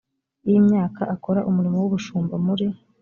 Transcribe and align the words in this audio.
y 0.49 0.51
imyaka 0.59 1.01
akora 1.15 1.45
umurimo 1.49 1.77
w 1.79 1.85
ubushumba 1.89 2.35
muri 2.45 2.65